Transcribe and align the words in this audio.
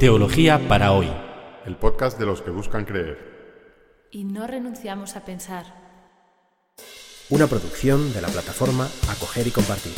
Teología 0.00 0.66
para 0.66 0.92
hoy. 0.92 1.12
El 1.66 1.76
podcast 1.76 2.18
de 2.18 2.24
los 2.24 2.40
que 2.40 2.48
buscan 2.48 2.86
creer. 2.86 4.08
Y 4.10 4.24
no 4.24 4.46
renunciamos 4.46 5.14
a 5.14 5.26
pensar. 5.26 5.66
Una 7.28 7.46
producción 7.46 8.10
de 8.14 8.22
la 8.22 8.28
plataforma 8.28 8.88
Acoger 9.10 9.46
y 9.46 9.50
Compartir. 9.50 9.92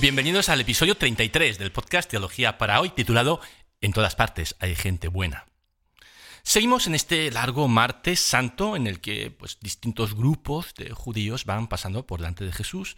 Bienvenidos 0.00 0.48
al 0.48 0.62
episodio 0.62 0.94
33 0.94 1.58
del 1.58 1.70
podcast 1.70 2.10
Teología 2.10 2.56
para 2.56 2.80
hoy, 2.80 2.88
titulado 2.88 3.40
En 3.82 3.92
todas 3.92 4.16
partes 4.16 4.56
hay 4.58 4.74
gente 4.74 5.08
buena. 5.08 5.44
Seguimos 6.46 6.86
en 6.86 6.94
este 6.94 7.30
largo 7.30 7.68
martes 7.68 8.20
santo 8.20 8.76
en 8.76 8.86
el 8.86 9.00
que 9.00 9.30
pues, 9.30 9.58
distintos 9.60 10.14
grupos 10.14 10.74
de 10.74 10.90
judíos 10.90 11.46
van 11.46 11.68
pasando 11.68 12.06
por 12.06 12.20
delante 12.20 12.44
de 12.44 12.52
Jesús, 12.52 12.96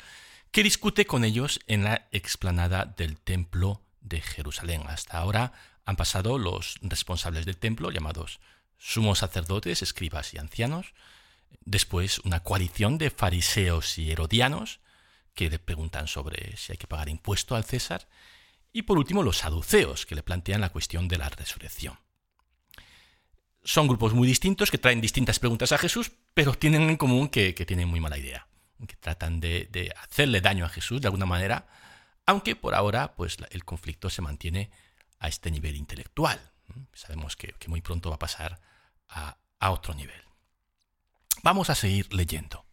que 0.50 0.64
discute 0.64 1.06
con 1.06 1.24
ellos 1.24 1.60
en 1.68 1.84
la 1.84 2.08
explanada 2.10 2.84
del 2.84 3.16
templo 3.18 3.82
de 4.00 4.20
Jerusalén. 4.20 4.82
Hasta 4.88 5.18
ahora 5.18 5.52
han 5.84 5.96
pasado 5.96 6.38
los 6.38 6.78
responsables 6.82 7.46
del 7.46 7.56
templo, 7.56 7.92
llamados 7.92 8.40
sumos 8.78 9.20
sacerdotes, 9.20 9.80
escribas 9.80 10.34
y 10.34 10.38
ancianos, 10.38 10.92
después 11.64 12.18
una 12.18 12.40
coalición 12.40 12.98
de 12.98 13.10
fariseos 13.10 13.96
y 13.96 14.10
herodianos, 14.10 14.80
que 15.34 15.48
le 15.48 15.60
preguntan 15.60 16.08
sobre 16.08 16.56
si 16.56 16.72
hay 16.72 16.78
que 16.78 16.88
pagar 16.88 17.08
impuesto 17.08 17.54
al 17.54 17.64
César, 17.64 18.08
y 18.72 18.82
por 18.82 18.98
último 18.98 19.22
los 19.22 19.38
saduceos, 19.38 20.04
que 20.04 20.16
le 20.16 20.24
plantean 20.24 20.60
la 20.60 20.70
cuestión 20.70 21.06
de 21.06 21.18
la 21.18 21.28
resurrección. 21.28 22.05
Son 23.66 23.88
grupos 23.88 24.14
muy 24.14 24.28
distintos 24.28 24.70
que 24.70 24.78
traen 24.78 25.00
distintas 25.00 25.40
preguntas 25.40 25.72
a 25.72 25.78
Jesús, 25.78 26.12
pero 26.34 26.54
tienen 26.54 26.88
en 26.88 26.96
común 26.96 27.28
que, 27.28 27.52
tienen 27.52 27.88
muy 27.88 27.98
mala 27.98 28.16
idea, 28.16 28.46
que 28.86 28.94
tratan 28.94 29.40
de, 29.40 29.92
hacerle 30.04 30.40
daño 30.40 30.64
a 30.64 30.68
Jesús 30.68 31.00
de 31.00 31.08
alguna 31.08 31.26
manera, 31.26 31.66
aunque 32.26 32.54
por 32.54 32.76
ahora 32.76 33.16
pues, 33.16 33.36
el 33.50 33.64
conflicto 33.64 34.08
se 34.08 34.22
mantiene 34.22 34.70
a 35.18 35.26
este 35.26 35.50
nivel 35.50 35.74
intelectual. 35.74 36.40
Sabemos 36.92 37.34
que, 37.34 37.56
muy 37.66 37.80
pronto 37.80 38.08
va 38.08 38.14
a 38.14 38.20
pasar 38.20 38.60
a, 39.08 39.36
a 39.58 39.70
otro 39.72 39.94
nivel. 39.94 40.22
Vamos 41.42 41.68
a 41.68 41.74
seguir 41.74 42.14
leyendo. 42.14 42.64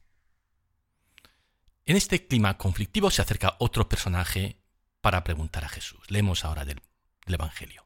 En 1.85 1.97
este 1.97 2.27
clima 2.27 2.55
conflictivo 2.59 3.09
se 3.09 3.23
acerca 3.23 3.55
otro 3.57 3.89
personaje 3.89 4.57
para 5.01 5.23
preguntar 5.23 5.65
a 5.65 5.69
Jesús. 5.69 6.05
Leemos 6.11 6.45
ahora 6.45 6.65
del, 6.65 6.83
del 7.25 7.33
Evangelio. 7.33 7.83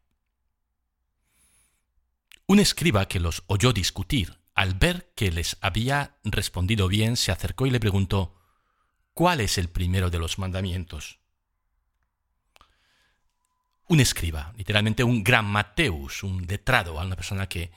Un 2.49 2.59
escriba 2.59 3.09
que 3.09 3.19
los 3.19 3.43
oyó 3.47 3.73
discutir, 3.73 4.39
al 4.55 4.73
ver 4.73 5.11
que 5.15 5.31
les 5.31 5.57
había 5.59 6.15
respondido 6.23 6.87
bien, 6.87 7.17
se 7.17 7.33
acercó 7.33 7.67
y 7.67 7.71
le 7.71 7.81
preguntó, 7.81 8.39
¿cuál 9.13 9.41
es 9.41 9.57
el 9.57 9.67
primero 9.67 10.09
de 10.09 10.17
los 10.17 10.39
mandamientos? 10.39 11.19
Un 13.89 13.99
escriba, 13.99 14.53
literalmente 14.55 15.03
un 15.03 15.25
gran 15.25 15.43
Mateus, 15.43 16.23
un 16.23 16.47
letrado, 16.47 16.97
una 16.97 17.17
persona 17.17 17.49
que, 17.49 17.69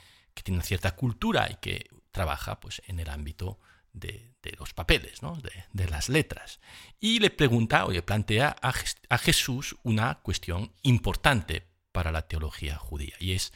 tiene 0.44 0.58
una 0.58 0.64
cierta 0.64 0.94
cultura 0.94 1.50
y 1.50 1.56
que 1.56 1.90
trabaja 2.12 2.60
pues, 2.60 2.80
en 2.86 3.00
el 3.00 3.10
ámbito 3.10 3.58
de, 3.92 4.36
los 4.56 4.72
papeles, 4.72 5.20
¿no? 5.20 5.36
de, 5.72 5.88
las 5.88 6.08
letras. 6.08 6.60
Y 7.00 7.18
le 7.18 7.30
pregunta 7.30 7.86
o 7.86 7.90
le 7.90 8.02
plantea 8.02 8.56
a, 8.62 8.72
a 9.08 9.18
Jesús 9.18 9.76
una 9.82 10.20
cuestión 10.20 10.72
importante 10.82 11.66
para 11.90 12.12
la 12.12 12.28
teología 12.28 12.76
judía, 12.76 13.16
y 13.18 13.32
es 13.32 13.52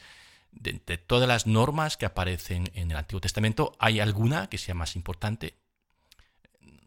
de, 0.55 0.97
todas 0.97 1.27
las 1.27 1.47
normas 1.47 1.97
que 1.97 2.05
aparecen 2.05 2.71
en 2.73 2.91
el 2.91 2.97
Antiguo 2.97 3.21
Testamento, 3.21 3.75
¿hay 3.79 3.99
alguna 3.99 4.47
que 4.47 4.57
sea 4.57 4.73
más 4.73 4.95
importante? 4.95 5.57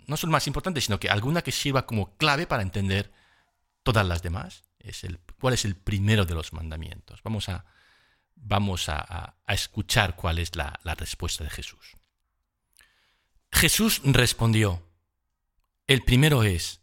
No 0.07 0.17
solo 0.17 0.33
más 0.33 0.47
importante, 0.47 0.81
sino 0.81 0.99
que 0.99 1.11
alguna 1.11 1.43
que 1.43 1.53
sirva 1.53 1.87
como 1.87 2.17
clave 2.17 2.47
para 2.47 2.63
entender 2.63 3.13
todas 3.83 4.07
las 4.07 4.23
demás. 4.23 4.65
Es 4.79 5.05
el, 5.05 5.19
¿Cuál 5.41 5.55
es 5.55 5.65
el 5.65 5.77
primero 5.77 6.25
de 6.25 6.35
los 6.35 6.53
mandamientos? 6.53 7.23
Vamos 7.23 7.49
a, 7.49 7.67
vamos 8.35 8.89
a, 8.89 9.35
escuchar 9.49 10.17
cuál 10.17 10.39
es 10.39 10.57
la, 10.57 10.79
la 10.83 10.95
respuesta 10.95 11.45
de 11.45 11.51
Jesús. 11.51 11.97
Jesús 13.53 14.01
respondió, 14.05 14.83
el 15.87 16.03
primero 16.03 16.43
es, 16.43 16.81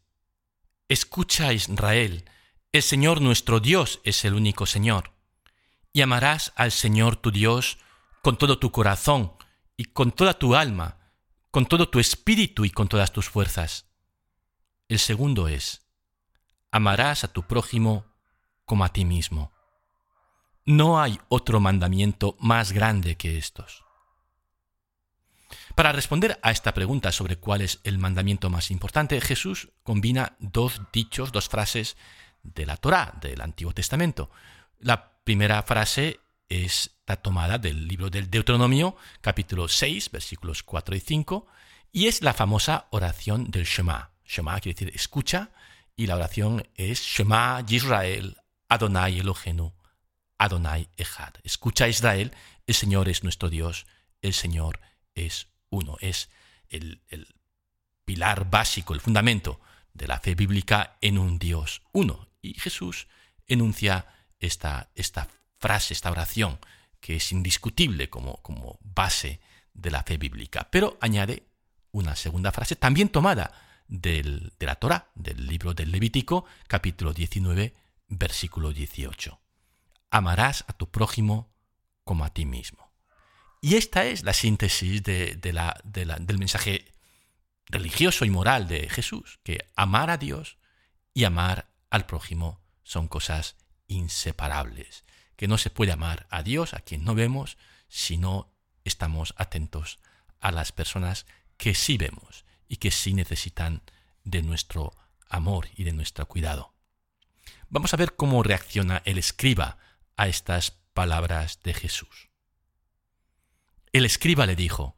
escucha 0.87 1.53
Israel, 1.53 2.25
el 2.71 2.83
Señor 2.83 3.21
nuestro 3.21 3.59
Dios 3.59 4.01
es 4.03 4.25
el 4.25 4.33
único 4.33 4.65
Señor 4.65 5.14
y 5.95 6.01
amarás 6.01 6.51
al 6.57 6.73
Señor 6.73 7.15
tu 7.15 7.31
Dios 7.31 7.77
con 8.21 8.37
todo 8.37 8.59
tu 8.59 8.69
corazón 8.69 9.31
y 9.77 9.85
con 9.85 10.11
toda 10.11 10.37
tu 10.37 10.53
alma, 10.53 10.97
con 11.51 11.65
todo 11.67 11.87
tu 11.87 12.01
espíritu 12.01 12.65
y 12.65 12.69
con 12.69 12.89
todas 12.89 13.13
tus 13.13 13.29
fuerzas. 13.29 13.85
El 14.89 14.99
segundo 14.99 15.47
es, 15.47 15.87
amarás 16.69 17.23
a 17.23 17.29
tu 17.29 17.43
prójimo 17.43 18.07
como 18.65 18.83
a 18.83 18.89
ti 18.89 19.05
mismo. 19.05 19.53
No 20.65 20.99
hay 20.99 21.17
otro 21.29 21.61
mandamiento 21.61 22.35
más 22.41 22.73
grande 22.73 23.15
que 23.15 23.37
estos. 23.37 23.85
Para 25.75 25.93
responder 25.93 26.37
a 26.43 26.51
esta 26.51 26.73
pregunta 26.73 27.13
sobre 27.13 27.37
cuál 27.37 27.61
es 27.61 27.79
el 27.85 27.99
mandamiento 27.99 28.49
más 28.49 28.69
importante, 28.69 29.21
Jesús 29.21 29.69
combina 29.83 30.35
dos 30.39 30.81
dichos, 30.91 31.31
dos 31.31 31.47
frases 31.47 31.95
de 32.43 32.65
la 32.65 32.75
Torá, 32.75 33.17
del 33.21 33.39
Antiguo 33.39 33.73
Testamento. 33.73 34.29
La 34.77 35.14
primera 35.25 35.63
frase 35.63 36.19
está 36.49 37.15
tomada 37.17 37.57
del 37.57 37.87
libro 37.87 38.11
del 38.11 38.29
Deuteronomio, 38.29 38.95
capítulo 39.21 39.67
6, 39.67 40.11
versículos 40.11 40.61
4 40.61 40.95
y 40.95 40.99
5, 40.99 41.47
y 41.91 42.07
es 42.07 42.21
la 42.21 42.33
famosa 42.33 42.85
oración 42.91 43.49
del 43.49 43.65
Shema. 43.65 44.11
Shema 44.23 44.59
quiere 44.59 44.75
decir 44.75 44.95
escucha, 44.95 45.49
y 45.95 46.05
la 46.05 46.15
oración 46.15 46.67
es 46.75 47.01
Shema 47.01 47.65
Yisrael, 47.65 48.37
Adonai 48.69 49.19
Elohenu, 49.19 49.73
Adonai 50.37 50.89
Echad. 50.95 51.33
Escucha 51.43 51.87
Israel, 51.87 52.31
el 52.67 52.75
Señor 52.75 53.09
es 53.09 53.23
nuestro 53.23 53.49
Dios, 53.49 53.87
el 54.21 54.33
Señor 54.33 54.79
es 55.15 55.47
uno. 55.69 55.97
Es 56.01 56.29
el, 56.69 57.01
el 57.09 57.33
pilar 58.03 58.47
básico, 58.51 58.93
el 58.93 59.01
fundamento 59.01 59.59
de 59.93 60.07
la 60.07 60.19
fe 60.19 60.35
bíblica 60.35 60.97
en 61.01 61.17
un 61.17 61.39
Dios 61.39 61.81
uno. 61.93 62.27
Y 62.43 62.53
Jesús 62.59 63.07
enuncia 63.47 64.05
esta, 64.45 64.89
esta 64.95 65.27
frase, 65.59 65.93
esta 65.93 66.11
oración, 66.11 66.59
que 66.99 67.17
es 67.17 67.31
indiscutible 67.31 68.09
como, 68.09 68.37
como 68.41 68.79
base 68.81 69.39
de 69.73 69.91
la 69.91 70.03
fe 70.03 70.17
bíblica. 70.17 70.69
Pero 70.71 70.97
añade 71.01 71.47
una 71.91 72.15
segunda 72.15 72.51
frase, 72.51 72.75
también 72.75 73.09
tomada 73.09 73.51
del, 73.87 74.53
de 74.59 74.65
la 74.65 74.75
Torah, 74.75 75.09
del 75.15 75.47
libro 75.47 75.73
del 75.73 75.91
Levítico, 75.91 76.45
capítulo 76.67 77.13
19, 77.13 77.73
versículo 78.07 78.73
18. 78.73 79.39
Amarás 80.11 80.65
a 80.67 80.73
tu 80.73 80.89
prójimo 80.89 81.53
como 82.03 82.25
a 82.25 82.33
ti 82.33 82.45
mismo. 82.45 82.91
Y 83.61 83.75
esta 83.75 84.05
es 84.05 84.23
la 84.23 84.33
síntesis 84.33 85.01
del 85.03 86.37
mensaje 86.37 86.91
religioso 87.65 88.25
y 88.25 88.29
moral 88.29 88.67
de 88.67 88.89
Jesús, 88.89 89.39
que 89.43 89.67
amar 89.75 90.11
a 90.11 90.17
Dios 90.17 90.57
y 91.13 91.23
amar 91.23 91.69
al 91.89 92.05
prójimo 92.05 92.61
son 92.83 93.07
cosas 93.07 93.55
inseparables, 93.87 95.03
que 95.35 95.47
no 95.47 95.57
se 95.57 95.69
puede 95.69 95.91
amar 95.91 96.27
a 96.29 96.43
Dios, 96.43 96.73
a 96.73 96.79
quien 96.79 97.03
no 97.03 97.15
vemos, 97.15 97.57
si 97.87 98.17
no 98.17 98.51
estamos 98.83 99.33
atentos 99.37 99.99
a 100.39 100.51
las 100.51 100.71
personas 100.71 101.25
que 101.57 101.73
sí 101.75 101.97
vemos 101.97 102.45
y 102.67 102.77
que 102.77 102.91
sí 102.91 103.13
necesitan 103.13 103.81
de 104.23 104.41
nuestro 104.41 104.93
amor 105.29 105.69
y 105.75 105.83
de 105.83 105.93
nuestro 105.93 106.27
cuidado. 106.27 106.73
Vamos 107.69 107.93
a 107.93 107.97
ver 107.97 108.15
cómo 108.15 108.43
reacciona 108.43 109.01
el 109.05 109.17
escriba 109.17 109.77
a 110.17 110.27
estas 110.27 110.71
palabras 110.93 111.59
de 111.63 111.73
Jesús. 111.73 112.29
El 113.91 114.05
escriba 114.05 114.45
le 114.45 114.55
dijo, 114.55 114.97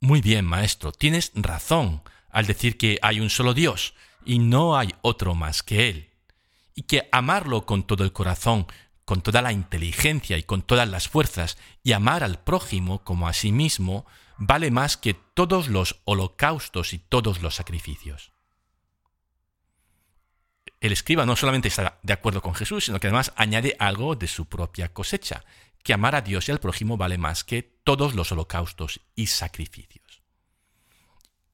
Muy 0.00 0.20
bien, 0.20 0.44
maestro, 0.44 0.92
tienes 0.92 1.32
razón 1.34 2.02
al 2.30 2.46
decir 2.46 2.78
que 2.78 2.98
hay 3.02 3.20
un 3.20 3.30
solo 3.30 3.54
Dios 3.54 3.94
y 4.24 4.38
no 4.38 4.76
hay 4.76 4.94
otro 5.02 5.34
más 5.34 5.62
que 5.62 5.88
Él 5.88 6.05
y 6.76 6.82
que 6.82 7.08
amarlo 7.10 7.66
con 7.66 7.84
todo 7.84 8.04
el 8.04 8.12
corazón, 8.12 8.68
con 9.04 9.22
toda 9.22 9.42
la 9.42 9.50
inteligencia 9.50 10.38
y 10.38 10.44
con 10.44 10.62
todas 10.62 10.88
las 10.88 11.08
fuerzas, 11.08 11.56
y 11.82 11.92
amar 11.92 12.22
al 12.22 12.38
prójimo 12.38 13.02
como 13.02 13.26
a 13.26 13.32
sí 13.32 13.50
mismo, 13.50 14.06
vale 14.36 14.70
más 14.70 14.96
que 14.96 15.14
todos 15.14 15.68
los 15.68 16.00
holocaustos 16.04 16.92
y 16.92 16.98
todos 16.98 17.42
los 17.42 17.56
sacrificios. 17.56 18.32
El 20.80 20.92
escriba 20.92 21.24
no 21.24 21.34
solamente 21.34 21.68
está 21.68 21.98
de 22.02 22.12
acuerdo 22.12 22.42
con 22.42 22.54
Jesús, 22.54 22.84
sino 22.84 23.00
que 23.00 23.06
además 23.06 23.32
añade 23.36 23.74
algo 23.78 24.14
de 24.14 24.28
su 24.28 24.46
propia 24.46 24.92
cosecha, 24.92 25.44
que 25.82 25.94
amar 25.94 26.14
a 26.14 26.20
Dios 26.20 26.48
y 26.48 26.52
al 26.52 26.60
prójimo 26.60 26.98
vale 26.98 27.16
más 27.16 27.42
que 27.42 27.62
todos 27.62 28.14
los 28.14 28.30
holocaustos 28.32 29.00
y 29.14 29.28
sacrificios. 29.28 30.22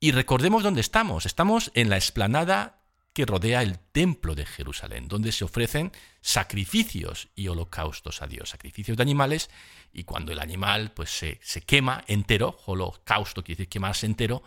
Y 0.00 0.10
recordemos 0.10 0.64
dónde 0.64 0.80
estamos. 0.80 1.26
Estamos 1.26 1.70
en 1.74 1.88
la 1.88 1.96
explanada 1.96 2.81
que 3.12 3.26
rodea 3.26 3.62
el 3.62 3.78
templo 3.78 4.34
de 4.34 4.46
Jerusalén, 4.46 5.08
donde 5.08 5.32
se 5.32 5.44
ofrecen 5.44 5.92
sacrificios 6.20 7.28
y 7.34 7.48
holocaustos 7.48 8.22
a 8.22 8.26
Dios, 8.26 8.50
sacrificios 8.50 8.96
de 8.96 9.02
animales, 9.02 9.50
y 9.92 10.04
cuando 10.04 10.32
el 10.32 10.38
animal 10.38 10.92
pues, 10.92 11.10
se, 11.10 11.38
quema 11.62 12.04
entero, 12.06 12.58
holocausto 12.66 13.44
quiere 13.44 13.58
decir 13.58 13.68
quemarse 13.68 14.06
entero, 14.06 14.42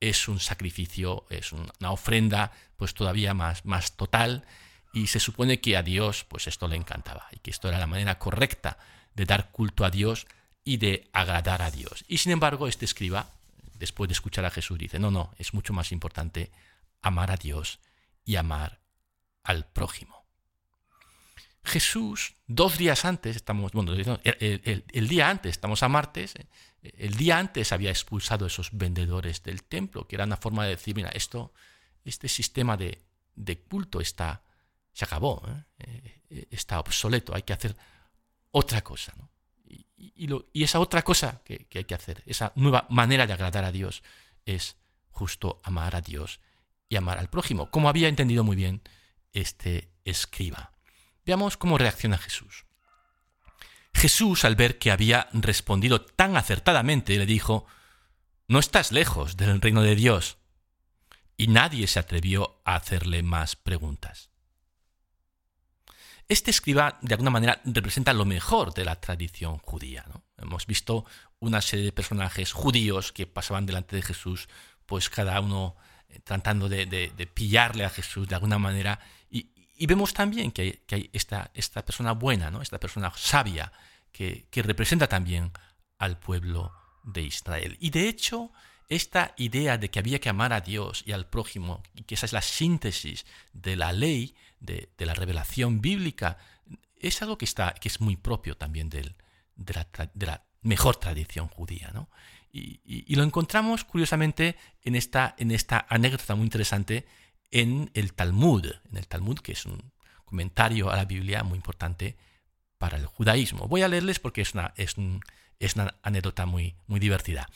es 0.00 0.28
un 0.28 0.40
sacrificio, 0.40 1.26
es 1.30 1.52
una 1.52 1.90
ofrenda 1.90 2.52
pues 2.76 2.94
todavía 2.94 3.34
más, 3.34 3.64
más 3.64 3.96
total, 3.96 4.44
y 4.92 5.08
se 5.08 5.20
supone 5.20 5.60
que 5.60 5.76
a 5.76 5.82
Dios 5.82 6.24
pues 6.24 6.46
esto 6.46 6.68
le 6.68 6.76
encantaba, 6.76 7.26
y 7.32 7.38
que 7.40 7.50
esto 7.50 7.68
era 7.68 7.78
la 7.78 7.86
manera 7.86 8.18
correcta 8.18 8.78
de 9.14 9.26
dar 9.26 9.50
culto 9.50 9.84
a 9.84 9.90
Dios 9.90 10.26
y 10.64 10.78
de 10.78 11.08
agradar 11.12 11.60
a 11.60 11.70
Dios. 11.70 12.04
Y 12.08 12.18
sin 12.18 12.32
embargo, 12.32 12.66
este 12.66 12.86
escriba, 12.86 13.30
después 13.74 14.08
de 14.08 14.14
escuchar 14.14 14.46
a 14.46 14.50
Jesús, 14.50 14.78
dice, 14.78 14.98
no, 14.98 15.10
no, 15.10 15.34
es 15.38 15.52
mucho 15.52 15.74
más 15.74 15.92
importante 15.92 16.50
amar 17.02 17.30
a 17.30 17.36
Dios 17.36 17.78
y 18.26 18.36
amar 18.36 18.82
al 19.42 19.64
prójimo. 19.64 20.26
Jesús, 21.64 22.34
dos 22.46 22.76
días 22.76 23.04
antes, 23.04 23.36
estamos, 23.36 23.72
bueno, 23.72 23.92
el, 23.94 25.08
día 25.08 25.30
antes, 25.30 25.52
estamos 25.52 25.82
a 25.82 25.88
martes, 25.88 26.34
eh, 26.36 26.46
el 26.98 27.16
día 27.16 27.38
antes 27.38 27.72
había 27.72 27.90
expulsado 27.90 28.44
a 28.44 28.48
esos 28.48 28.70
vendedores 28.72 29.42
del 29.42 29.64
templo, 29.64 30.06
que 30.06 30.16
era 30.16 30.24
una 30.24 30.36
forma 30.36 30.64
de 30.64 30.70
decir, 30.70 30.94
mira, 30.94 31.08
esto, 31.10 31.52
este 32.04 32.28
sistema 32.28 32.76
de, 32.76 33.04
culto 33.68 34.00
está, 34.00 34.42
se 34.92 35.04
acabó, 35.04 35.42
¿eh? 35.48 36.22
Eh, 36.28 36.48
está 36.50 36.78
obsoleto, 36.78 37.34
hay 37.34 37.42
que 37.42 37.52
hacer 37.52 37.76
otra 38.50 38.82
cosa. 38.82 39.14
Y, 39.96 40.62
esa 40.62 40.78
otra 40.78 41.02
cosa 41.02 41.42
que 41.44 41.66
hay 41.74 41.84
que 41.84 41.94
hacer, 41.94 42.22
esa 42.26 42.52
nueva 42.54 42.86
manera 42.90 43.26
de 43.26 43.32
agradar 43.32 43.64
a 43.64 43.72
Dios, 43.72 44.02
es 44.44 44.76
justo 45.10 45.60
amar 45.64 45.96
a 45.96 46.00
Dios 46.00 46.40
y 46.88 46.96
amar 46.96 47.18
al 47.18 47.28
prójimo, 47.28 47.70
como 47.70 47.88
había 47.88 48.08
entendido 48.08 48.44
muy 48.44 48.56
bien 48.56 48.82
este 49.32 49.90
escriba. 50.04 50.72
Veamos 51.24 51.56
cómo 51.56 51.78
reacciona 51.78 52.18
Jesús. 52.18 52.64
Jesús, 53.92 54.44
al 54.44 54.56
ver 54.56 54.78
que 54.78 54.90
había 54.90 55.28
respondido 55.32 56.02
tan 56.02 56.36
acertadamente, 56.36 57.16
le 57.16 57.26
dijo, 57.26 57.66
No 58.46 58.58
estás 58.58 58.92
lejos 58.92 59.36
del 59.36 59.60
reino 59.60 59.82
de 59.82 59.96
Dios. 59.96 60.38
Y 61.36 61.48
nadie 61.48 61.86
se 61.86 61.98
atrevió 61.98 62.60
a 62.64 62.76
hacerle 62.76 63.22
más 63.22 63.56
preguntas. 63.56 64.30
Este 66.28 66.50
escriba, 66.50 66.98
de 67.02 67.14
alguna 67.14 67.30
manera, 67.30 67.60
representa 67.64 68.12
lo 68.12 68.24
mejor 68.24 68.74
de 68.74 68.84
la 68.84 69.00
tradición 69.00 69.58
judía. 69.58 70.04
Hemos 70.38 70.66
visto 70.66 71.04
una 71.38 71.60
serie 71.60 71.84
de 71.84 71.92
personajes 71.92 72.52
judíos 72.52 73.12
que 73.12 73.26
pasaban 73.26 73.66
delante 73.66 73.96
de 73.96 74.02
Jesús, 74.02 74.48
pues 74.86 75.08
cada 75.08 75.40
uno 75.40 75.76
tratando 76.24 76.68
de, 76.68 77.30
pillarle 77.34 77.84
a 77.84 77.90
Jesús 77.90 78.28
de 78.28 78.34
alguna 78.34 78.58
manera. 78.58 78.98
Y, 79.30 79.86
vemos 79.86 80.14
también 80.14 80.52
que 80.52 80.80
hay, 80.90 81.10
esta, 81.12 81.50
esta, 81.54 81.84
persona 81.84 82.12
buena, 82.12 82.50
¿no? 82.50 82.62
esta 82.62 82.78
persona 82.78 83.12
sabia, 83.16 83.72
que, 84.12 84.46
representa 84.62 85.08
también 85.08 85.52
al 85.98 86.18
pueblo 86.18 86.72
de 87.04 87.22
Israel. 87.22 87.76
Y 87.80 87.90
de 87.90 88.08
hecho, 88.08 88.52
esta 88.88 89.34
idea 89.36 89.78
de 89.78 89.90
que 89.90 89.98
había 89.98 90.20
que 90.20 90.28
amar 90.28 90.52
a 90.52 90.60
Dios 90.60 91.02
y 91.06 91.12
al 91.12 91.28
prójimo, 91.28 91.82
y 91.94 92.02
que 92.02 92.14
esa 92.14 92.26
es 92.26 92.32
la 92.32 92.42
síntesis 92.42 93.26
de 93.52 93.76
la 93.76 93.92
ley, 93.92 94.34
de, 94.60 94.88
la 94.98 95.14
revelación 95.14 95.80
bíblica, 95.80 96.38
es 96.98 97.20
algo 97.22 97.36
que, 97.36 97.44
está, 97.44 97.74
que 97.74 97.88
es 97.88 98.00
muy 98.00 98.16
propio 98.16 98.56
también 98.56 98.88
de, 98.88 99.14
la, 99.56 99.88
de 100.14 100.26
la 100.26 100.44
mejor 100.62 100.96
tradición 100.96 101.48
judía. 101.48 101.90
¿no? 101.92 102.08
Y, 102.58 103.14
lo 103.14 103.22
encontramos 103.22 103.84
curiosamente 103.84 104.56
en 104.82 104.94
esta, 104.94 105.34
en 105.38 105.50
esta 105.50 105.86
anécdota 105.90 106.34
muy 106.34 106.44
interesante 106.44 107.06
en 107.50 107.90
el 107.92 108.14
Talmud, 108.14 108.66
en 108.90 108.96
el 108.96 109.06
Talmud 109.06 109.38
que 109.40 109.52
es 109.52 109.66
un 109.66 109.92
comentario 110.24 110.90
a 110.90 110.96
la 110.96 111.04
Biblia 111.04 111.44
muy 111.44 111.56
importante 111.56 112.16
para 112.78 112.96
el 112.96 113.06
judaísmo. 113.06 113.68
Voy 113.68 113.82
a 113.82 113.88
leerles 113.88 114.20
porque 114.20 114.40
es 114.40 114.54
una, 114.54 114.72
es, 114.76 114.96
una 114.96 115.94
anécdota 116.02 116.46
muy, 116.46 116.76
muy 116.86 116.98
divertida. 116.98 117.48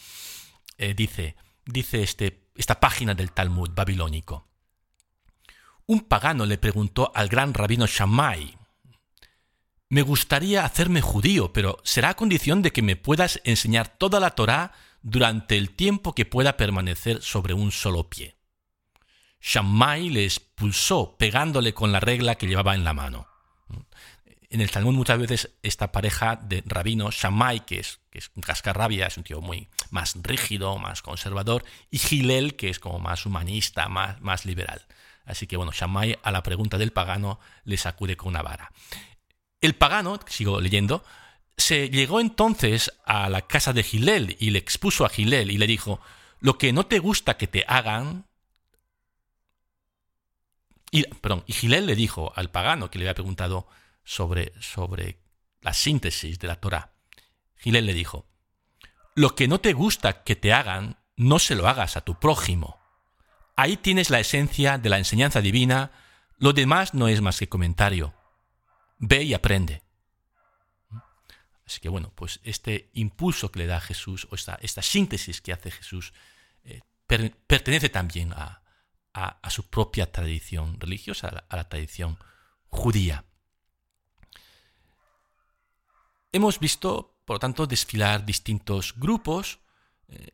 Eh, 0.76 0.92
dice, 0.94 1.34
dice 1.64 2.02
este, 2.02 2.48
esta 2.54 2.78
página 2.78 3.14
del 3.14 3.32
Talmud 3.32 3.70
babilónico. 3.70 4.48
Un 5.86 6.00
pagano 6.00 6.44
le 6.44 6.58
preguntó 6.58 7.10
al 7.14 7.28
gran 7.28 7.54
rabino 7.54 7.86
Shammai, 7.86 8.56
me 9.88 10.02
gustaría 10.02 10.64
hacerme 10.64 11.00
judío, 11.00 11.52
pero 11.52 11.80
será 11.82 12.10
a 12.10 12.16
condición 12.16 12.62
de 12.62 12.70
que 12.70 12.82
me 12.82 12.94
puedas 12.94 13.40
enseñar 13.44 13.88
toda 13.88 14.20
la 14.20 14.30
Torá 14.30 14.72
durante 15.02 15.56
el 15.56 15.70
tiempo 15.70 16.14
que 16.14 16.26
pueda 16.26 16.56
permanecer 16.56 17.22
sobre 17.22 17.54
un 17.54 17.72
solo 17.72 18.08
pie. 18.08 18.36
Shammai 19.40 20.10
le 20.10 20.24
expulsó 20.24 21.16
pegándole 21.16 21.72
con 21.72 21.92
la 21.92 22.00
regla 22.00 22.34
que 22.34 22.46
llevaba 22.46 22.74
en 22.74 22.84
la 22.84 22.92
mano. 22.92 23.26
En 24.50 24.60
el 24.60 24.70
Talmud 24.70 24.94
muchas 24.94 25.18
veces 25.18 25.50
esta 25.62 25.92
pareja 25.92 26.36
de 26.36 26.62
rabinos, 26.66 27.14
Shammai, 27.14 27.64
que 27.64 27.78
es, 27.78 28.00
que 28.10 28.18
es 28.18 28.30
un 28.34 28.42
cascarrabia, 28.42 29.06
es 29.06 29.16
un 29.16 29.22
tío 29.22 29.40
muy 29.40 29.68
más 29.90 30.16
rígido, 30.22 30.76
más 30.78 31.02
conservador, 31.02 31.64
y 31.90 31.98
Gilel, 31.98 32.56
que 32.56 32.68
es 32.68 32.80
como 32.80 32.98
más 32.98 33.24
humanista, 33.26 33.88
más, 33.88 34.20
más 34.20 34.44
liberal. 34.44 34.84
Así 35.24 35.46
que 35.46 35.56
bueno, 35.56 35.72
Shammai 35.72 36.18
a 36.22 36.32
la 36.32 36.42
pregunta 36.42 36.78
del 36.78 36.92
pagano 36.92 37.38
le 37.64 37.76
sacude 37.76 38.16
con 38.16 38.30
una 38.30 38.42
vara. 38.42 38.72
El 39.60 39.74
pagano, 39.74 40.18
sigo 40.26 40.60
leyendo, 40.60 41.04
se 41.60 41.90
llegó 41.90 42.20
entonces 42.20 42.92
a 43.04 43.28
la 43.28 43.42
casa 43.42 43.72
de 43.72 43.82
Gilel 43.82 44.36
y 44.40 44.50
le 44.50 44.58
expuso 44.58 45.04
a 45.04 45.08
Gilel 45.08 45.50
y 45.50 45.58
le 45.58 45.66
dijo, 45.66 46.00
lo 46.40 46.58
que 46.58 46.72
no 46.72 46.86
te 46.86 46.98
gusta 46.98 47.36
que 47.36 47.46
te 47.46 47.64
hagan... 47.68 48.26
Y, 50.90 51.04
Gilel 51.46 51.86
le 51.86 51.94
dijo 51.94 52.32
al 52.34 52.50
pagano 52.50 52.90
que 52.90 52.98
le 52.98 53.04
había 53.04 53.14
preguntado 53.14 53.68
sobre, 54.02 54.52
sobre 54.60 55.20
la 55.60 55.72
síntesis 55.72 56.38
de 56.40 56.48
la 56.48 56.56
Torah. 56.56 56.94
Gilel 57.56 57.86
le 57.86 57.94
dijo, 57.94 58.26
lo 59.14 59.36
que 59.36 59.46
no 59.46 59.60
te 59.60 59.72
gusta 59.72 60.24
que 60.24 60.34
te 60.34 60.52
hagan, 60.52 60.98
no 61.16 61.38
se 61.38 61.54
lo 61.54 61.68
hagas 61.68 61.96
a 61.96 62.00
tu 62.00 62.18
prójimo. 62.18 62.80
Ahí 63.54 63.76
tienes 63.76 64.10
la 64.10 64.18
esencia 64.18 64.78
de 64.78 64.88
la 64.88 64.98
enseñanza 64.98 65.40
divina, 65.40 65.92
lo 66.38 66.52
demás 66.54 66.94
no 66.94 67.06
es 67.06 67.20
más 67.20 67.38
que 67.38 67.48
comentario. 67.48 68.14
Ve 68.98 69.22
y 69.22 69.34
aprende. 69.34 69.82
Así 71.70 71.78
que 71.78 71.88
bueno, 71.88 72.10
pues 72.16 72.40
este 72.42 72.90
impulso 72.94 73.52
que 73.52 73.60
le 73.60 73.66
da 73.68 73.80
Jesús, 73.80 74.26
o 74.32 74.34
esta, 74.34 74.58
esta 74.60 74.82
síntesis 74.82 75.40
que 75.40 75.52
hace 75.52 75.70
Jesús, 75.70 76.12
eh, 76.64 76.80
pertenece 77.06 77.88
también 77.88 78.32
a, 78.32 78.60
su 79.48 79.70
propia 79.70 80.10
tradición 80.10 80.80
religiosa, 80.80 81.28
a 81.48 81.56
la, 81.56 81.68
tradición 81.68 82.18
judía. 82.70 83.24
Hemos 86.32 86.58
visto, 86.58 87.20
por 87.24 87.36
lo 87.36 87.38
tanto, 87.38 87.68
desfilar 87.68 88.26
distintos 88.26 88.94
grupos 88.96 89.60
eh, 90.08 90.32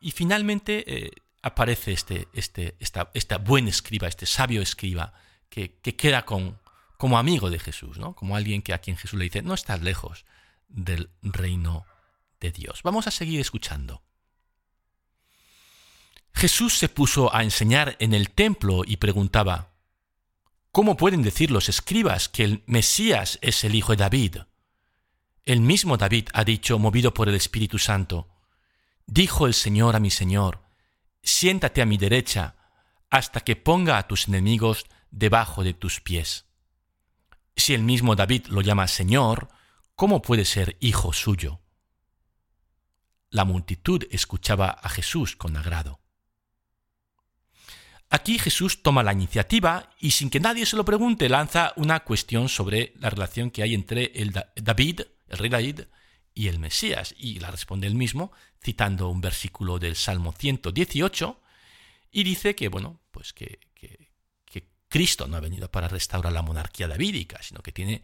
y, 0.00 0.12
finalmente 0.12 0.84
eh, 0.86 1.10
aparece 1.42 1.94
este, 1.94 2.28
este, 2.32 2.76
esta, 2.78 3.38
buen 3.38 3.66
escriba, 3.66 4.06
este 4.06 4.26
sabio 4.26 4.62
escriba, 4.62 5.14
que, 5.48 5.80
queda 5.80 6.24
con, 6.24 6.60
como 6.96 7.18
amigo 7.18 7.50
de 7.50 7.58
Jesús, 7.58 7.98
¿no? 7.98 8.14
como 8.14 8.36
alguien 8.36 8.62
que 8.62 8.72
a 8.72 8.78
quien 8.78 8.96
Jesús 8.96 9.18
le 9.18 9.24
dice, 9.24 9.42
no 9.42 9.54
estás 9.54 9.82
lejos, 9.82 10.24
del 10.68 11.10
reino 11.22 11.86
de 12.40 12.52
Dios. 12.52 12.80
Vamos 12.82 13.06
a 13.06 13.10
seguir 13.10 13.40
escuchando. 13.40 14.02
Jesús 16.32 16.78
se 16.78 16.88
puso 16.88 17.34
a 17.34 17.42
enseñar 17.42 17.96
en 17.98 18.12
el 18.12 18.30
templo 18.30 18.82
y 18.86 18.98
preguntaba, 18.98 19.72
¿Cómo 20.70 20.98
pueden 20.98 21.22
decir 21.22 21.50
los 21.50 21.70
escribas 21.70 22.28
que 22.28 22.44
el 22.44 22.62
Mesías 22.66 23.38
es 23.40 23.64
el 23.64 23.74
Hijo 23.74 23.92
de 23.92 23.96
David? 23.96 24.36
El 25.46 25.60
mismo 25.60 25.96
David 25.96 26.28
ha 26.34 26.44
dicho, 26.44 26.78
movido 26.78 27.14
por 27.14 27.28
el 27.28 27.34
Espíritu 27.34 27.78
Santo, 27.78 28.28
Dijo 29.06 29.46
el 29.46 29.54
Señor 29.54 29.94
a 29.94 30.00
mi 30.00 30.10
Señor, 30.10 30.64
siéntate 31.22 31.80
a 31.80 31.86
mi 31.86 31.96
derecha 31.96 32.56
hasta 33.08 33.40
que 33.40 33.54
ponga 33.54 33.98
a 33.98 34.08
tus 34.08 34.26
enemigos 34.26 34.84
debajo 35.10 35.62
de 35.62 35.74
tus 35.74 36.00
pies. 36.00 36.46
Si 37.54 37.72
el 37.72 37.82
mismo 37.82 38.16
David 38.16 38.46
lo 38.48 38.60
llama 38.60 38.88
Señor, 38.88 39.48
¿cómo 39.96 40.22
puede 40.22 40.44
ser 40.44 40.76
hijo 40.80 41.12
suyo? 41.12 41.60
La 43.30 43.44
multitud 43.44 44.04
escuchaba 44.10 44.68
a 44.70 44.88
Jesús 44.88 45.34
con 45.34 45.56
agrado. 45.56 46.00
Aquí 48.08 48.38
Jesús 48.38 48.82
toma 48.82 49.02
la 49.02 49.12
iniciativa 49.12 49.90
y 49.98 50.12
sin 50.12 50.30
que 50.30 50.38
nadie 50.38 50.64
se 50.64 50.76
lo 50.76 50.84
pregunte 50.84 51.28
lanza 51.28 51.72
una 51.74 52.00
cuestión 52.00 52.48
sobre 52.48 52.92
la 53.00 53.10
relación 53.10 53.50
que 53.50 53.64
hay 53.64 53.74
entre 53.74 54.12
el 54.14 54.32
David, 54.54 55.00
el 55.26 55.38
rey 55.38 55.50
David, 55.50 55.80
y 56.32 56.48
el 56.48 56.58
Mesías, 56.58 57.14
y 57.16 57.40
la 57.40 57.50
responde 57.50 57.86
él 57.86 57.94
mismo 57.94 58.30
citando 58.62 59.08
un 59.08 59.22
versículo 59.22 59.78
del 59.78 59.96
Salmo 59.96 60.32
118 60.32 61.40
y 62.12 62.24
dice 62.24 62.54
que, 62.54 62.68
bueno, 62.68 63.00
pues 63.10 63.32
que, 63.32 63.58
que 63.74 64.10
Cristo 64.88 65.26
no 65.26 65.36
ha 65.36 65.40
venido 65.40 65.70
para 65.70 65.88
restaurar 65.88 66.32
la 66.32 66.42
monarquía 66.42 66.88
davídica, 66.88 67.42
sino 67.42 67.62
que 67.62 67.72
tiene 67.72 68.02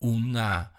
una, 0.00 0.72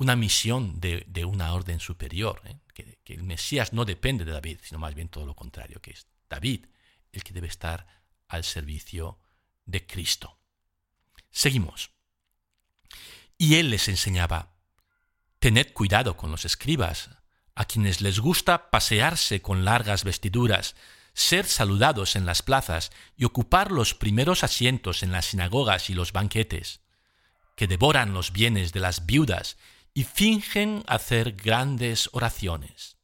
una 0.00 0.16
misión 0.16 0.80
de, 0.80 1.24
una 1.26 1.52
orden 1.52 1.78
superior, 1.78 2.40
¿eh? 2.46 2.56
que, 2.72 2.98
el 3.12 3.22
Mesías 3.22 3.74
no 3.74 3.84
depende 3.84 4.24
de 4.24 4.32
David, 4.32 4.58
sino 4.62 4.78
más 4.78 4.94
bien 4.94 5.10
todo 5.10 5.26
lo 5.26 5.36
contrario, 5.36 5.82
que 5.82 5.90
es 5.90 6.06
David 6.28 6.66
el 7.12 7.22
que 7.22 7.34
debe 7.34 7.48
estar 7.48 7.86
al 8.26 8.44
servicio 8.44 9.18
de 9.66 9.86
Cristo. 9.86 10.38
Seguimos. 11.30 11.90
Y 13.36 13.56
él 13.56 13.68
les 13.68 13.88
enseñaba, 13.88 14.54
tened 15.38 15.74
cuidado 15.74 16.16
con 16.16 16.30
los 16.30 16.46
escribas, 16.46 17.10
a 17.54 17.66
quienes 17.66 18.00
les 18.00 18.20
gusta 18.20 18.70
pasearse 18.70 19.42
con 19.42 19.66
largas 19.66 20.04
vestiduras, 20.04 20.76
ser 21.12 21.44
saludados 21.44 22.16
en 22.16 22.24
las 22.24 22.40
plazas 22.40 22.90
y 23.18 23.24
ocupar 23.24 23.70
los 23.70 23.94
primeros 23.94 24.44
asientos 24.44 25.02
en 25.02 25.12
las 25.12 25.26
sinagogas 25.26 25.90
y 25.90 25.94
los 25.94 26.12
banquetes, 26.12 26.80
que 27.54 27.66
devoran 27.66 28.14
los 28.14 28.32
bienes 28.32 28.72
de 28.72 28.80
las 28.80 29.04
viudas 29.04 29.58
y 29.94 30.04
fingen 30.04 30.84
hacer 30.86 31.32
grandes 31.32 32.08
oraciones. 32.12 32.96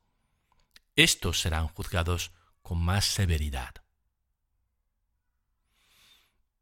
Estos 0.94 1.40
serán 1.40 1.68
juzgados 1.68 2.32
con 2.62 2.78
más 2.78 3.04
severidad. 3.04 3.74